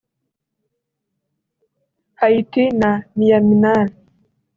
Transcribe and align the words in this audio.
Haiti 2.19 2.63
na 2.79 2.89
Myanmar 3.17 3.87